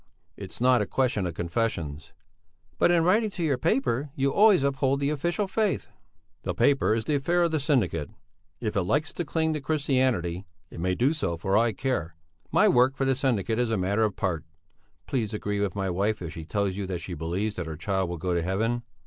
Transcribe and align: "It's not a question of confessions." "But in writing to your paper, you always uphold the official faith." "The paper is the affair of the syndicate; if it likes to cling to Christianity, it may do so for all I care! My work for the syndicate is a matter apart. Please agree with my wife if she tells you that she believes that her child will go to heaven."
"It's 0.35 0.59
not 0.59 0.81
a 0.81 0.87
question 0.87 1.27
of 1.27 1.35
confessions." 1.35 2.11
"But 2.79 2.89
in 2.89 3.03
writing 3.03 3.29
to 3.29 3.43
your 3.43 3.59
paper, 3.59 4.09
you 4.15 4.31
always 4.33 4.63
uphold 4.63 4.99
the 4.99 5.11
official 5.11 5.47
faith." 5.47 5.89
"The 6.41 6.55
paper 6.55 6.95
is 6.95 7.05
the 7.05 7.13
affair 7.13 7.43
of 7.43 7.51
the 7.51 7.59
syndicate; 7.59 8.09
if 8.59 8.75
it 8.75 8.81
likes 8.81 9.13
to 9.13 9.23
cling 9.23 9.53
to 9.53 9.61
Christianity, 9.61 10.47
it 10.71 10.79
may 10.79 10.95
do 10.95 11.13
so 11.13 11.37
for 11.37 11.55
all 11.55 11.65
I 11.65 11.73
care! 11.73 12.15
My 12.51 12.67
work 12.67 12.95
for 12.95 13.05
the 13.05 13.15
syndicate 13.15 13.59
is 13.59 13.69
a 13.69 13.77
matter 13.77 14.01
apart. 14.03 14.43
Please 15.05 15.35
agree 15.35 15.59
with 15.59 15.75
my 15.75 15.87
wife 15.91 16.19
if 16.19 16.33
she 16.33 16.45
tells 16.45 16.75
you 16.75 16.87
that 16.87 16.97
she 17.01 17.13
believes 17.13 17.53
that 17.57 17.67
her 17.67 17.77
child 17.77 18.09
will 18.09 18.17
go 18.17 18.33
to 18.33 18.41
heaven." 18.41 18.81